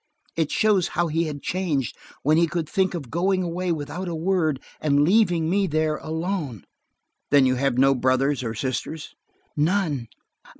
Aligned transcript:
It 0.35 0.49
shows 0.49 0.87
how 0.97 1.09
he 1.09 1.25
had 1.25 1.43
changed, 1.43 1.95
when 2.23 2.35
he 2.37 2.47
could 2.47 2.67
think 2.67 2.95
of 2.95 3.11
going 3.11 3.43
away 3.43 3.71
without 3.71 4.07
a 4.07 4.15
word, 4.15 4.59
and 4.79 5.03
leaving 5.03 5.47
me 5.47 5.67
there 5.67 5.97
alone." 5.97 6.63
"Then 7.29 7.45
you 7.45 7.53
have 7.53 7.77
no 7.77 7.93
brothers 7.93 8.41
or 8.41 8.55
sisters?" 8.55 9.13
"None. 9.55 10.07